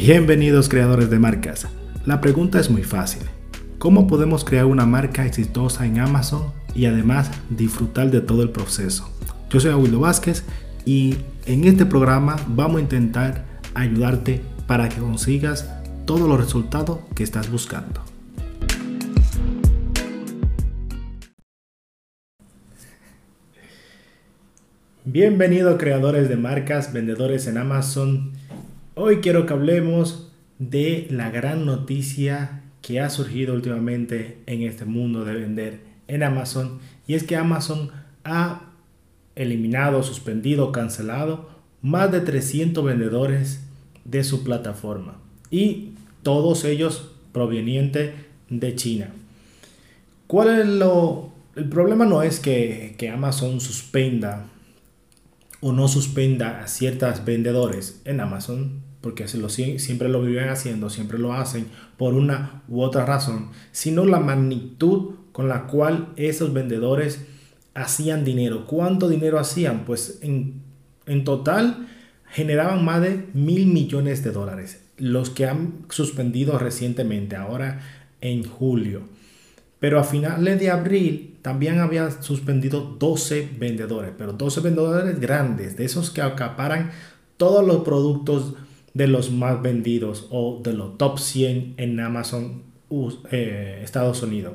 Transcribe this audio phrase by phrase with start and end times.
[0.00, 1.66] Bienvenidos creadores de marcas.
[2.06, 3.22] La pregunta es muy fácil.
[3.78, 9.12] ¿Cómo podemos crear una marca exitosa en Amazon y además disfrutar de todo el proceso?
[9.50, 10.44] Yo soy Aguilo Vázquez
[10.84, 11.16] y
[11.46, 13.44] en este programa vamos a intentar
[13.74, 15.68] ayudarte para que consigas
[16.06, 18.00] todos los resultados que estás buscando.
[25.04, 28.32] Bienvenidos creadores de marcas, vendedores en Amazon.
[29.00, 35.24] Hoy quiero que hablemos de la gran noticia que ha surgido últimamente en este mundo
[35.24, 37.92] de vender en Amazon y es que Amazon
[38.24, 38.72] ha
[39.36, 41.48] eliminado, suspendido, cancelado
[41.80, 43.62] más de 300 vendedores
[44.04, 45.18] de su plataforma
[45.48, 45.92] y
[46.24, 48.14] todos ellos provenientes
[48.50, 49.10] de China.
[50.26, 54.46] ¿Cuál es lo el problema no es que, que Amazon suspenda
[55.60, 61.18] o no suspenda a ciertos vendedores en Amazon, porque lo, siempre lo viven haciendo, siempre
[61.18, 67.26] lo hacen por una u otra razón, sino la magnitud con la cual esos vendedores
[67.74, 68.66] hacían dinero.
[68.66, 69.84] ¿Cuánto dinero hacían?
[69.84, 70.62] Pues en,
[71.06, 71.88] en total
[72.30, 77.80] generaban más de mil millones de dólares, los que han suspendido recientemente, ahora
[78.20, 79.02] en julio.
[79.78, 85.84] Pero a finales de abril también había suspendido 12 vendedores, pero 12 vendedores grandes, de
[85.84, 86.90] esos que acaparan
[87.36, 88.54] todos los productos
[88.98, 92.64] de los más vendidos o de los top 100 en Amazon
[93.30, 94.54] eh, Estados Unidos.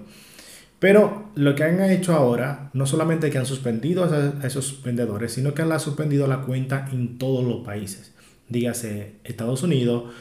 [0.80, 5.54] Pero lo que han hecho ahora, no solamente que han suspendido a esos vendedores, sino
[5.54, 8.14] que han suspendido la cuenta en todos los países.
[8.50, 10.12] Dígase Estados Unidos,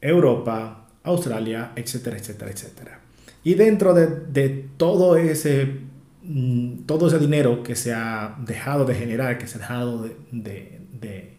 [0.00, 3.00] Europa, Australia, etcétera, etcétera, etcétera.
[3.44, 5.80] Y dentro de, todo, ese,
[6.22, 11.31] mm, todo ese dinero que se ha dejado de generar, que se ha dejado de,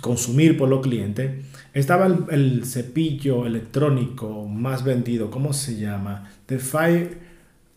[0.00, 6.30] consumir por los clientes, estaba el, cepillo electrónico más vendido, ¿cómo se llama?
[6.46, 7.18] The Fire,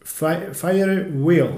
[0.02, 1.50] Fire, Wheel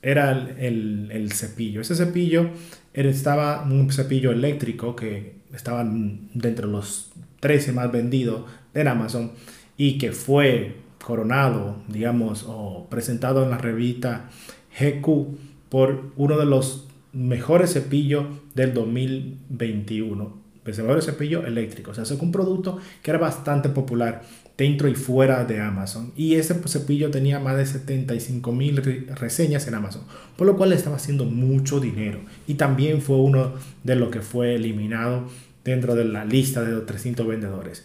[0.00, 1.80] era el, cepillo.
[1.80, 2.50] Ese cepillo
[2.94, 9.32] estaba un cepillo eléctrico que estaba dentro de los 13 más vendidos en Amazon
[9.76, 14.30] y que fue coronado, digamos, o presentado en la revista
[14.78, 15.36] GQ
[15.68, 20.42] por uno de los mejores cepillos del 2021.
[20.64, 21.90] El mejor cepillo eléctrico.
[21.90, 24.22] O sea, es un producto que era bastante popular
[24.56, 26.12] dentro y fuera de Amazon.
[26.16, 28.76] Y ese cepillo tenía más de 75 mil
[29.16, 30.02] reseñas en Amazon.
[30.36, 32.20] Por lo cual estaba haciendo mucho dinero.
[32.46, 35.28] Y también fue uno de los que fue eliminado
[35.64, 37.84] dentro de la lista de los 300 vendedores.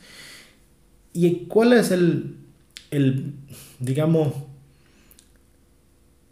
[1.13, 2.35] ¿Y cuál es el,
[2.91, 3.33] el
[3.79, 4.33] digamos,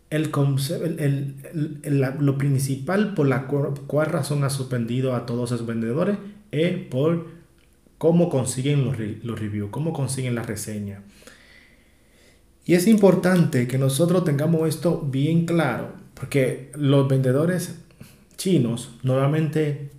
[0.09, 1.35] el,
[2.19, 6.17] lo principal por la cual, razón ha suspendido a todos esos vendedores
[6.51, 7.27] es por
[7.97, 11.01] cómo consiguen los, los reviews, cómo consiguen la reseña.
[12.65, 17.79] Y es importante que nosotros tengamos esto bien claro, porque los vendedores
[18.37, 19.91] chinos normalmente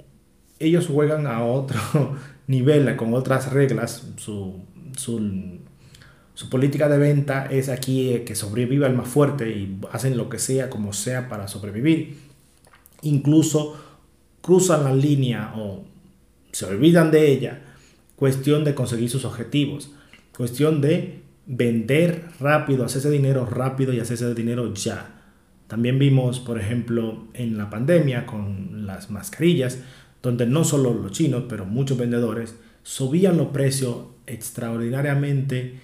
[0.58, 1.78] ellos juegan a otro
[2.46, 5.58] nivel, con otras reglas, su su,
[6.50, 10.38] política de venta es aquí eh, que sobreviva el más fuerte y hacen lo que
[10.38, 12.18] sea como sea para sobrevivir.
[13.02, 13.76] Incluso
[14.42, 15.84] cruzan la línea o
[16.52, 17.62] se olvidan de ella.
[18.16, 19.92] Cuestión de conseguir sus objetivos.
[20.36, 25.22] Cuestión de vender rápido, hacerse dinero rápido y hacerse dinero ya.
[25.68, 29.78] También vimos, por ejemplo, en la pandemia con las mascarillas,
[30.22, 35.80] donde no solo los chinos, pero muchos vendedores subían los precios extraordinariamente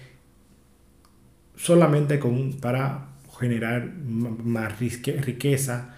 [1.63, 3.05] solamente con, para
[3.39, 5.95] generar más riqueza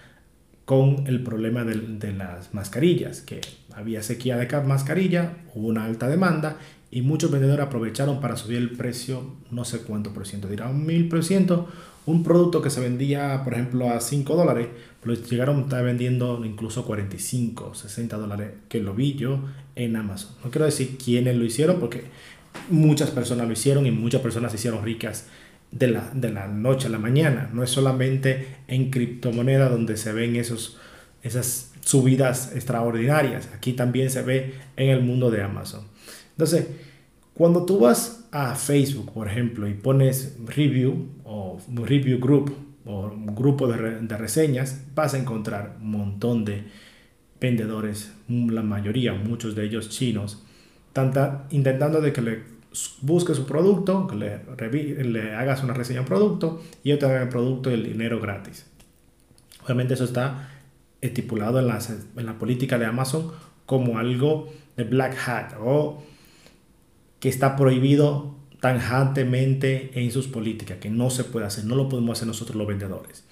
[0.64, 3.40] con el problema de, las mascarillas, que
[3.74, 6.56] había sequía de mascarilla, hubo una alta demanda
[6.90, 10.86] y muchos vendedores aprovecharon para subir el precio no sé cuánto por ciento, dirá un
[10.86, 11.68] mil por ciento,
[12.06, 14.68] un producto que se vendía por ejemplo a 5 dólares,
[15.02, 19.40] pues llegaron a estar vendiendo incluso 45, 60 dólares, que lo vi yo
[19.74, 20.30] en Amazon.
[20.44, 22.04] No quiero decir quiénes lo hicieron porque
[22.70, 25.26] muchas personas lo hicieron y muchas personas se hicieron ricas
[25.70, 27.50] de la, de la noche a la mañana.
[27.52, 30.78] No es solamente en criptomoneda donde se ven esos,
[31.22, 33.48] esas subidas extraordinarias.
[33.54, 35.84] Aquí también se ve en el mundo de Amazon.
[36.32, 36.66] Entonces,
[37.34, 42.54] cuando tú vas a Facebook, por ejemplo, y pones review o review group
[42.84, 46.64] o grupo de, de reseñas, vas a encontrar un montón de
[47.40, 50.42] vendedores, la mayoría, muchos de ellos chinos,
[51.50, 52.55] intentando de que le
[53.00, 57.22] busque su producto, que le, le hagas una reseña un producto y yo te haga
[57.22, 58.66] el producto y el dinero gratis.
[59.64, 60.50] Obviamente eso está
[61.00, 61.78] estipulado en la,
[62.16, 63.32] en la política de Amazon
[63.66, 66.02] como algo de black hat o
[67.20, 72.18] que está prohibido tangentemente en sus políticas, que no se puede hacer, no lo podemos
[72.18, 73.24] hacer nosotros los vendedores.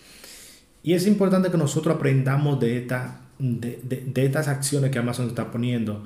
[0.83, 5.51] Y es importante que nosotros aprendamos de, esta, de, de, estas acciones que Amazon está
[5.51, 6.05] poniendo,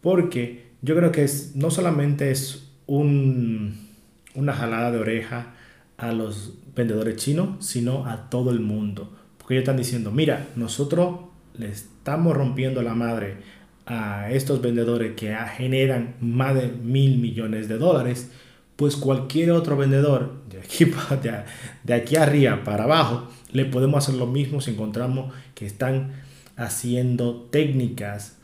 [0.00, 3.74] porque yo creo que es, no solamente es un,
[4.34, 5.54] una jalada de oreja
[5.96, 9.12] a los vendedores chinos, sino a todo el mundo.
[9.38, 11.20] Porque ellos están diciendo, mira, nosotros
[11.54, 13.36] le estamos rompiendo la madre
[13.86, 18.30] a estos vendedores que generan más de mil millones de dólares,
[18.74, 20.84] pues cualquier otro vendedor de aquí,
[21.22, 21.44] de,
[21.84, 26.12] de aquí arriba para abajo le podemos hacer lo mismo si encontramos que están
[26.56, 28.35] haciendo técnicas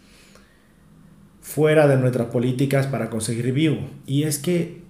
[1.42, 3.76] fuera de nuestras políticas para conseguir review.
[4.06, 4.80] Y es que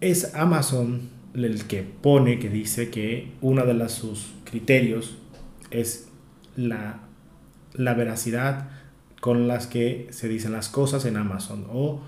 [0.00, 5.16] es Amazon el que pone, que dice que uno de los, sus criterios
[5.70, 6.08] es
[6.56, 7.00] la,
[7.74, 8.68] la veracidad
[9.20, 12.02] con las que se dicen las cosas en Amazon o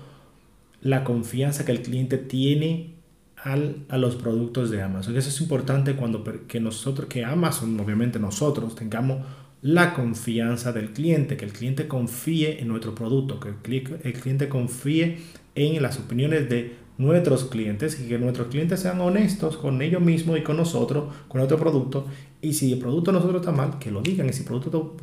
[0.81, 2.93] la confianza que el cliente tiene
[3.37, 5.17] al, a los productos de Amazon.
[5.17, 9.25] Eso es importante cuando que nosotros, que Amazon, obviamente nosotros, tengamos
[9.65, 15.17] la confianza del cliente, que el cliente confíe en nuestro producto, que el, cliente confíe
[15.55, 20.37] en las opiniones de nuestros clientes y que nuestros clientes sean honestos con ellos mismos
[20.37, 22.05] y con nosotros, con nuestro producto.
[22.43, 24.29] Y si el producto de nosotros está mal, que lo digan.
[24.29, 24.95] Y si el producto,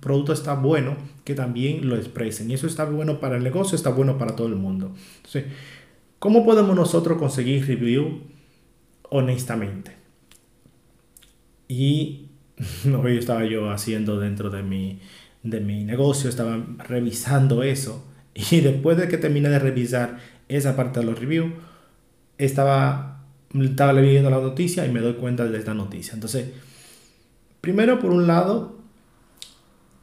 [0.00, 2.50] producto está bueno, que también lo expresen.
[2.50, 4.92] Y eso está bueno para el negocio, está bueno para todo el mundo.
[5.16, 5.44] Entonces,
[6.18, 8.22] ¿cómo podemos nosotros conseguir review
[9.10, 9.92] honestamente?
[11.68, 12.25] Y
[13.02, 15.00] hoy estaba yo haciendo dentro de mi,
[15.42, 18.04] de mi negocio, estaba revisando eso.
[18.50, 20.18] Y después de que terminé de revisar
[20.48, 21.52] esa parte de los reviews,
[22.36, 23.24] estaba,
[23.54, 26.12] estaba leyendo la noticia y me doy cuenta de esta noticia.
[26.12, 26.50] Entonces,
[27.62, 28.76] primero por un lado,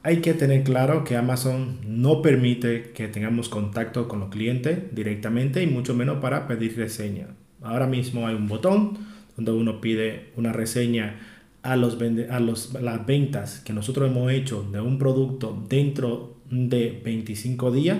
[0.01, 5.61] hay que tener claro que Amazon no permite que tengamos contacto con los clientes directamente
[5.61, 7.27] y mucho menos para pedir reseña.
[7.61, 8.97] Ahora mismo hay un botón
[9.37, 11.19] donde uno pide una reseña
[11.63, 11.97] a, los,
[12.29, 17.99] a los, las ventas que nosotros hemos hecho de un producto dentro de 25 días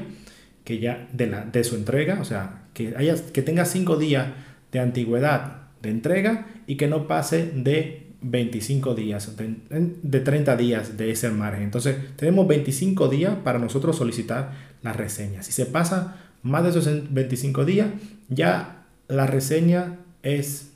[0.63, 4.27] que ya de, la, de su entrega, o sea, que, haya, que tenga 5 días
[4.71, 9.55] de antigüedad de entrega y que no pase de 25 días, de,
[10.01, 11.63] de, 30 días de ese margen.
[11.63, 15.43] Entonces, tenemos 25 días para nosotros solicitar la reseña.
[15.43, 17.89] Si se pasa más de esos 25 días,
[18.29, 20.71] ya la reseña es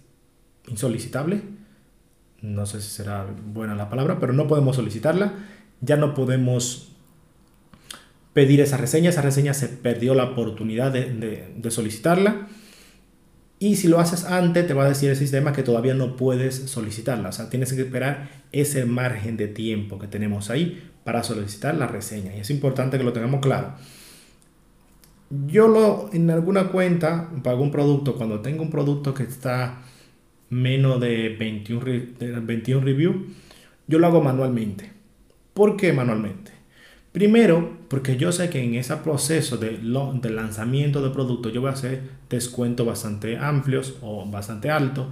[0.67, 1.41] insolicitable.
[2.47, 5.33] No sé si será buena la palabra, pero no podemos solicitarla.
[5.81, 6.93] Ya no podemos
[8.33, 9.09] pedir esa reseña.
[9.09, 12.47] Esa reseña se perdió la oportunidad de, solicitarla.
[13.59, 16.55] Y si lo haces antes, te va a decir el sistema que todavía no puedes
[16.55, 17.29] solicitarla.
[17.29, 21.87] O sea, tienes que esperar ese margen de tiempo que tenemos ahí para solicitar la
[21.87, 22.35] reseña.
[22.35, 23.73] Y es importante que lo tengamos claro.
[25.47, 29.79] Yo lo, en alguna cuenta, para algún producto, cuando tengo un producto que está
[30.49, 33.15] menos de 21, de 21 reviews,
[33.87, 34.91] yo lo hago manualmente.
[35.53, 36.51] ¿Por qué manualmente?
[37.11, 41.73] Primero, porque yo sé que en ese proceso de, lanzamiento de producto yo voy a
[41.73, 45.07] hacer descuentos bastante amplios o bastante altos,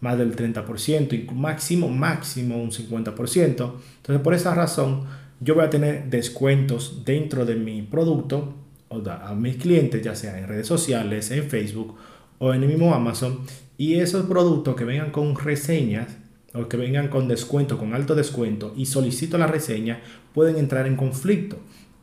[0.00, 3.46] más del 30%, y máximo, máximo un 50%.
[3.46, 5.04] Entonces, por esa razón,
[5.40, 8.54] yo voy a tener descuentos dentro de mi producto
[8.88, 11.96] o a mis clientes, ya sea en redes sociales, en Facebook
[12.38, 13.40] o en el mismo Amazon.
[13.80, 16.18] Y esos productos que vengan con reseñas
[16.52, 20.02] o que vengan con descuento, con alto descuento y solicito la reseña,
[20.34, 21.56] pueden entrar en conflicto.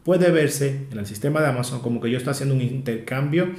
[0.03, 3.51] Puede verse en el sistema de Amazon como que yo estoy haciendo un intercambio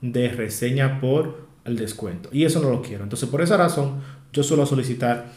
[0.00, 2.28] de reseña por el descuento.
[2.32, 3.04] Y eso no lo quiero.
[3.04, 4.00] Entonces, por esa razón,
[4.32, 5.30] yo suelo solicitar,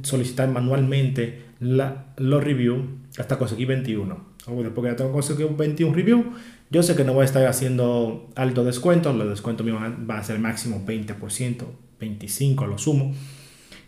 [0.00, 2.86] solicitar manualmente la, los reviews
[3.18, 4.24] hasta conseguir 21.
[4.50, 6.26] O después que ya tengo conseguido 21 reviews,
[6.70, 9.12] yo sé que no voy a estar haciendo alto descuento.
[9.12, 11.64] Los descuentos míos van a ser máximo 20%,
[12.00, 13.14] 25% a lo sumo.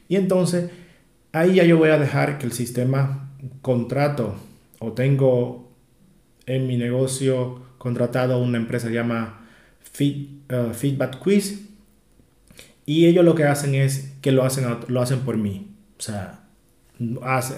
[0.08, 0.70] Y entonces
[1.32, 3.30] ahí ya yo voy a dejar que el sistema
[3.62, 4.34] contrato
[4.78, 5.70] o tengo
[6.46, 9.46] en mi negocio contratado una empresa que se llama
[9.80, 11.68] uh, Feedback Quiz
[12.86, 15.68] y ellos lo que hacen es que lo hacen, lo hacen por mí.
[15.98, 16.40] O sea,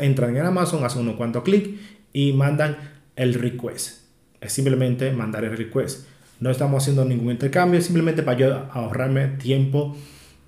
[0.00, 1.70] entran en Amazon, hacen unos cuantos clics
[2.12, 2.76] y mandan
[3.16, 4.02] el request.
[4.40, 6.06] Es simplemente mandar el request.
[6.40, 9.96] No estamos haciendo ningún intercambio, simplemente para yo ahorrarme tiempo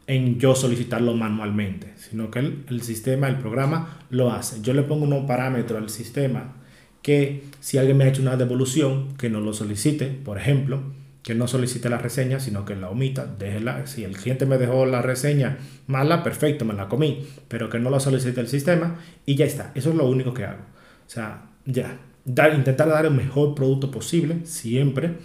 [0.06, 4.60] en yo solicitarlo manualmente, sino que el, sistema, el programa lo hace.
[4.60, 6.56] Yo le pongo un parámetro al sistema
[7.02, 10.82] que si alguien me ha hecho una devolución, que no lo solicite, por ejemplo,
[11.22, 13.86] que no solicite la reseña, sino que la omita, déjela.
[13.86, 17.88] Si el cliente me dejó la reseña mala, perfecto, me la comí, pero que no
[17.88, 19.72] lo solicite el sistema y ya está.
[19.74, 20.62] Eso es lo único que hago.
[21.06, 21.98] O sea, ya.
[22.24, 25.18] dar, intentar dar el mejor producto posible, siempre,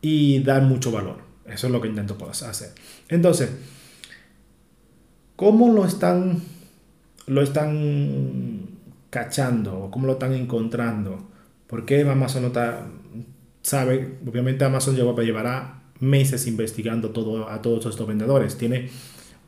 [0.00, 1.18] y dar mucho valor.
[1.46, 2.72] Eso es lo que intento hacer.
[3.08, 3.50] Entonces,
[5.36, 6.40] ¿cómo lo están,
[7.26, 8.62] lo están
[9.10, 9.88] cachando?
[9.90, 11.28] ¿Cómo lo están encontrando?
[11.66, 12.86] ¿Por qué Amazon no está,
[13.62, 14.18] sabe?
[14.26, 18.56] Obviamente Amazon llevará meses investigando todo, a todos estos vendedores.
[18.56, 18.90] Tiene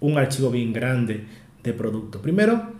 [0.00, 1.26] un archivo bien grande
[1.62, 2.20] de producto.
[2.20, 2.73] Primero,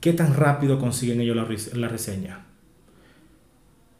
[0.00, 1.36] ¿qué tan rápido consiguen ellos
[1.74, 2.46] la, reseña?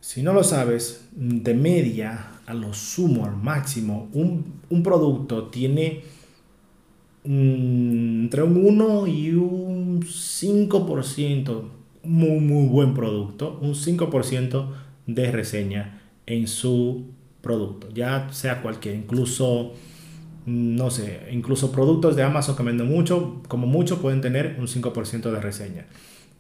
[0.00, 6.02] Si no lo sabes, de media a lo sumo, al máximo, un, producto tiene
[7.24, 11.62] mm, entre un 1 y un 5%,
[12.04, 14.72] muy, muy buen producto, un 5%
[15.06, 17.06] de reseña en su
[17.40, 19.72] producto, ya sea cualquier, incluso
[20.48, 25.30] no sé, incluso productos de Amazon que venden mucho, como mucho pueden tener un 5%
[25.30, 25.86] de reseña.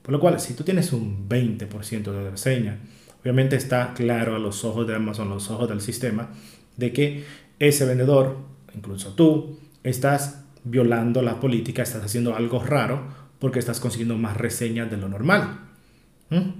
[0.00, 2.78] Por lo cual, si tú tienes un 20% de reseña,
[3.20, 6.30] obviamente está claro a los ojos de Amazon, a los ojos del sistema,
[6.78, 7.24] de que
[7.58, 8.38] ese vendedor,
[8.74, 13.02] incluso tú, estás violando la política, estás haciendo algo raro
[13.38, 15.60] porque estás consiguiendo más reseñas de lo normal.
[16.30, 16.50] ¿Mm?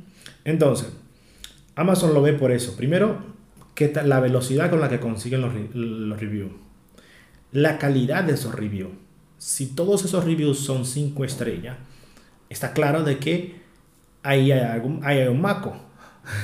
[0.45, 0.93] Entonces,
[1.77, 2.77] Amazon lo ve por eso.
[2.77, 3.19] Primero,
[3.75, 6.68] que la velocidad con la que consiguen los, los reviews
[7.53, 8.93] la calidad de esos reviews.
[9.39, 11.77] Si todos esos reviews son 5 estrellas,
[12.49, 13.57] está claro de que
[14.23, 15.77] ahí hay, algún, hay un maco.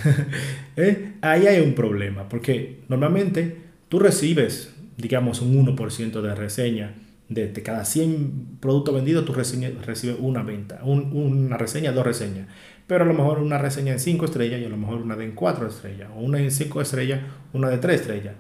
[0.76, 1.14] ¿Eh?
[1.20, 3.58] Ahí hay un problema, porque normalmente
[3.88, 6.94] tú recibes, digamos, un 1% de reseña.
[7.28, 12.48] De, cada 100 productos vendidos, tú recibes una venta, una reseña, dos reseñas.
[12.86, 15.34] Pero a lo mejor una reseña en 5 estrellas y a lo mejor una de
[15.34, 17.20] 4 estrellas, o una en 5 estrellas,
[17.52, 18.34] una de 3 estrellas.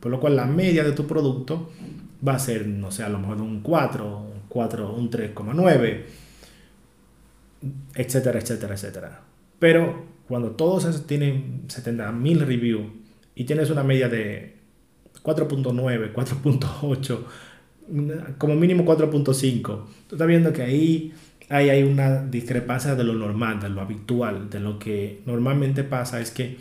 [0.00, 1.70] Por lo cual la media de tu producto
[2.26, 6.02] va a ser, no sé, a lo mejor un 4, un 4, un 3,9,
[7.94, 9.20] etcétera, etcétera, etcétera.
[9.58, 12.86] Pero cuando todos esos tienen 70.000 reviews
[13.34, 14.56] y tienes una media de
[15.22, 17.18] 4.9, 4.8,
[18.38, 19.62] como mínimo 4.5,
[20.06, 21.12] tú estás viendo que ahí,
[21.48, 26.20] ahí hay una discrepancia de lo normal, de lo habitual, de lo que normalmente pasa
[26.20, 26.58] es que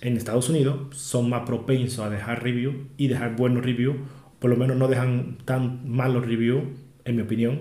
[0.00, 3.96] en Estados Unidos son más propensos a dejar review y dejar buenos reviews,
[4.38, 6.64] por lo menos no dejan tan malos reviews,
[7.04, 7.58] en mi opinión,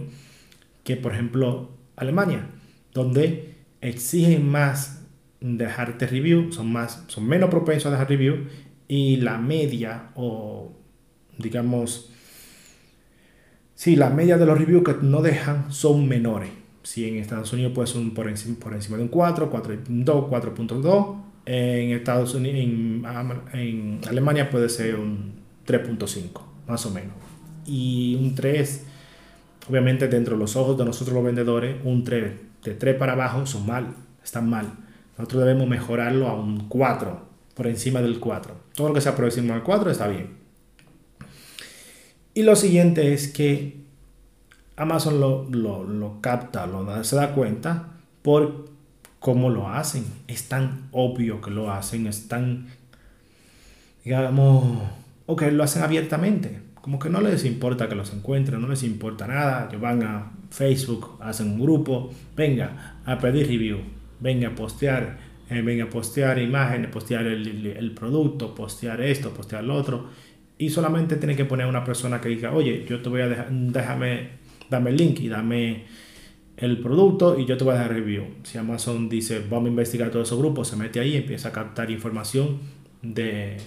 [0.83, 2.49] que por ejemplo Alemania,
[2.93, 5.05] donde exigen más
[5.39, 8.47] dejarte review, son, más, son menos propensos a dejar review
[8.87, 10.73] y la media o
[11.37, 12.11] digamos,
[13.75, 16.49] si la media de los reviews que no dejan son menores.
[16.83, 21.26] Si en Estados Unidos puede ser por encima, por encima de un 4, 4.2, 4.2
[21.47, 22.59] en Estados Unidos,
[23.53, 25.35] en, Alemania puede ser un
[25.65, 27.15] 3.5, más o menos.
[27.65, 28.85] Y un 3,
[29.69, 33.45] obviamente dentro de los ojos de nosotros los vendedores, un 3, de 3 para abajo
[33.45, 34.73] son mal, están mal.
[35.17, 37.21] Nosotros debemos mejorarlo a un 4,
[37.53, 38.53] por encima del 4.
[38.75, 40.35] Todo lo que sea por encima del 4 está bien.
[42.33, 43.77] Y lo siguiente es que
[44.75, 48.76] Amazon lo, lo, lo capta, lo, se da cuenta por
[49.27, 50.05] cómo lo hacen.
[50.29, 52.67] Es tan obvio que lo hacen, es tan,
[54.05, 54.63] digamos,
[55.25, 56.61] o que lo hacen abiertamente.
[56.75, 59.67] Como que no les importa que los encuentren, no les importa nada.
[59.67, 63.79] Ellos van a Facebook, hacen un grupo, venga a pedir review,
[64.21, 65.17] venga a postear,
[65.49, 70.07] eh, venga a postear imágenes, postear el, producto, postear esto, postear lo otro.
[70.57, 73.51] Y solamente tiene que poner una persona que diga, oye, yo te voy a dejar,
[73.51, 74.29] déjame,
[74.69, 75.83] dame el link y dame
[76.57, 78.25] el producto y yo te voy a dar review.
[78.43, 81.51] Si Amazon dice, vamos a investigar todos esos grupos, se mete ahí y empieza a
[81.51, 82.59] captar información
[83.03, 83.57] de,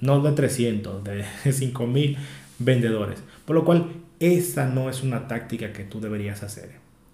[0.00, 2.16] no de 300, de 5000
[2.58, 3.22] vendedores.
[3.44, 3.86] Por lo cual,
[4.18, 6.72] esa no es una táctica que tú deberías hacer.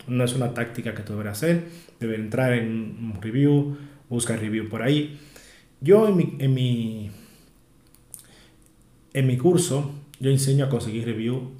[0.08, 1.64] No es una táctica que tú deberías hacer.
[2.00, 3.76] Debe entrar en un review,
[4.08, 5.18] busca review por ahí.
[5.80, 7.10] Yo en mi, en mi,
[9.12, 11.50] en mi curso, yo enseño a conseguir review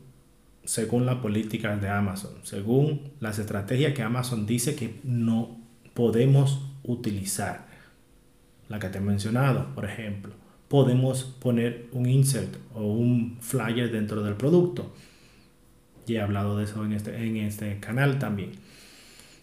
[0.66, 5.58] según la política de Amazon, según las estrategias que Amazon dice que no
[5.94, 7.66] podemos utilizar.
[8.68, 10.34] La que te he mencionado, por ejemplo,
[10.68, 14.92] podemos poner un insert o un flyer dentro del producto.
[16.06, 18.52] Y he hablado de eso en este, en este canal también.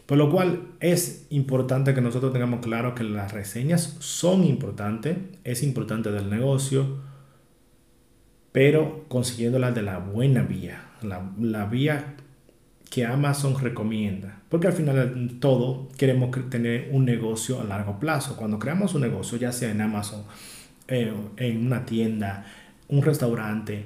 [0.06, 5.63] Por lo cual es importante que nosotros tengamos claro que las reseñas son importantes, es
[5.63, 7.00] importante del negocio,
[8.51, 12.15] pero consiguiéndolas de la buena vía, la, vía
[12.89, 14.41] que Amazon recomienda.
[14.50, 18.36] Porque al final todo queremos tener un negocio a largo plazo.
[18.36, 20.24] Cuando creamos un negocio, ya sea en Amazon,
[20.88, 22.45] eh, en una tienda,
[22.89, 23.86] un restaurante,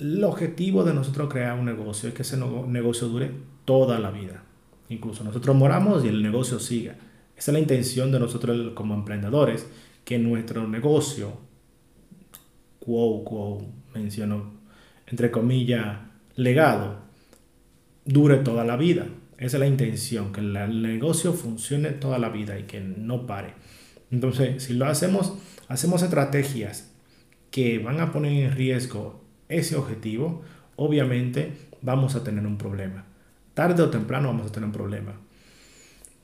[0.00, 3.30] el objetivo de nosotros crear un negocio es que ese negocio dure
[3.64, 4.42] toda la vida.
[4.88, 6.96] Incluso nosotros moramos y el negocio siga.
[7.36, 9.66] Esa es la intención de nosotros como emprendedores,
[10.04, 11.32] que nuestro negocio,
[12.80, 13.64] quo, quo,
[13.94, 14.54] menciono,
[15.06, 15.98] entre comillas,
[16.36, 16.98] legado,
[18.04, 19.06] dure toda la vida.
[19.38, 23.54] Esa es la intención, que el negocio funcione toda la vida y que no pare.
[24.10, 25.34] Entonces, si lo hacemos,
[25.68, 26.90] hacemos estrategias
[27.50, 30.42] que van a poner en riesgo ese objetivo,
[30.76, 33.04] obviamente vamos a tener un problema.
[33.54, 35.12] Tarde o temprano vamos a tener un problema.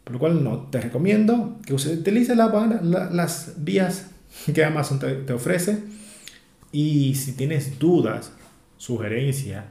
[0.05, 4.11] Por lo cual no, te recomiendo que utilices las vías
[4.55, 5.83] que Amazon te, ofrece
[6.71, 8.33] y si tienes dudas,
[8.77, 9.65] sugerencias,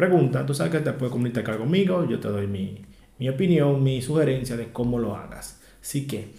[0.00, 2.80] preguntas, tú sabes que te puedes comunicar conmigo, yo te doy mi,
[3.18, 5.60] mi opinión, mi sugerencia de cómo lo hagas.
[5.82, 6.30] Así que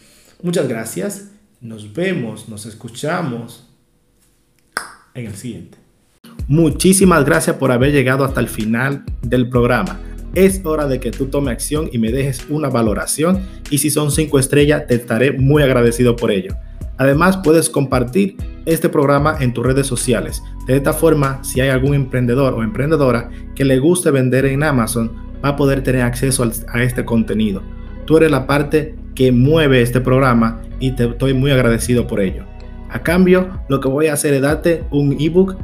[0.42, 1.30] muchas gracias,
[1.62, 3.70] nos vemos, nos escuchamos
[5.14, 5.78] en el siguiente.
[6.48, 10.00] Muchísimas gracias por haber llegado hasta el final del programa.
[10.34, 14.12] Es hora de que tú tomes acción y me dejes una valoración y si son
[14.12, 16.56] 5 estrellas te estaré muy agradecido por ello.
[17.02, 20.44] Además puedes compartir este programa en tus redes sociales.
[20.68, 25.12] De esta forma, si hay algún emprendedor o emprendedora que le guste vender en Amazon,
[25.44, 27.64] va a poder tener acceso a este contenido.
[28.06, 32.46] Tú eres la parte que mueve este programa y te estoy muy agradecido por ello.
[32.92, 35.56] A cambio, lo que voy a hacer es darte un ebook